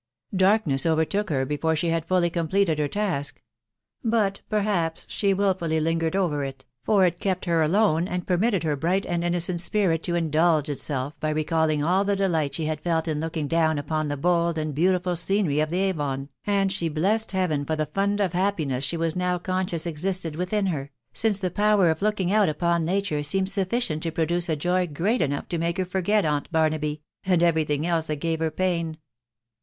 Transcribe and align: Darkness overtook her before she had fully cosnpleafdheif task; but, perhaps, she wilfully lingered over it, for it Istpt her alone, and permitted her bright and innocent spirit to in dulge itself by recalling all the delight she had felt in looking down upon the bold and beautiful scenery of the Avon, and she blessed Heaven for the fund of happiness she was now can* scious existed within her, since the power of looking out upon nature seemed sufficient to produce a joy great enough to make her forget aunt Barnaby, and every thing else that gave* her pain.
Darkness 0.35 0.83
overtook 0.87 1.29
her 1.29 1.45
before 1.45 1.75
she 1.75 1.89
had 1.89 2.07
fully 2.07 2.31
cosnpleafdheif 2.31 2.89
task; 2.89 3.39
but, 4.03 4.41
perhaps, 4.49 5.05
she 5.07 5.31
wilfully 5.31 5.79
lingered 5.79 6.15
over 6.15 6.43
it, 6.43 6.65
for 6.81 7.05
it 7.05 7.19
Istpt 7.19 7.45
her 7.45 7.61
alone, 7.61 8.07
and 8.07 8.25
permitted 8.25 8.63
her 8.63 8.75
bright 8.75 9.05
and 9.05 9.23
innocent 9.23 9.61
spirit 9.61 10.01
to 10.01 10.15
in 10.15 10.31
dulge 10.31 10.69
itself 10.69 11.19
by 11.19 11.29
recalling 11.29 11.83
all 11.83 12.03
the 12.03 12.15
delight 12.15 12.55
she 12.55 12.65
had 12.65 12.81
felt 12.81 13.07
in 13.07 13.19
looking 13.19 13.47
down 13.47 13.77
upon 13.77 14.07
the 14.07 14.17
bold 14.17 14.57
and 14.57 14.73
beautiful 14.73 15.15
scenery 15.15 15.59
of 15.59 15.69
the 15.69 15.77
Avon, 15.77 16.29
and 16.47 16.71
she 16.71 16.89
blessed 16.89 17.31
Heaven 17.33 17.63
for 17.63 17.75
the 17.75 17.85
fund 17.85 18.19
of 18.19 18.33
happiness 18.33 18.83
she 18.83 18.97
was 18.97 19.15
now 19.15 19.37
can* 19.37 19.67
scious 19.67 19.85
existed 19.85 20.35
within 20.35 20.65
her, 20.65 20.89
since 21.13 21.37
the 21.37 21.51
power 21.51 21.91
of 21.91 22.01
looking 22.01 22.31
out 22.31 22.49
upon 22.49 22.83
nature 22.83 23.21
seemed 23.21 23.51
sufficient 23.51 24.01
to 24.01 24.11
produce 24.11 24.49
a 24.49 24.55
joy 24.55 24.87
great 24.87 25.21
enough 25.21 25.47
to 25.49 25.59
make 25.59 25.77
her 25.77 25.85
forget 25.85 26.25
aunt 26.25 26.51
Barnaby, 26.51 27.03
and 27.23 27.43
every 27.43 27.65
thing 27.65 27.85
else 27.85 28.07
that 28.07 28.15
gave* 28.15 28.39
her 28.39 28.49
pain. 28.49 28.97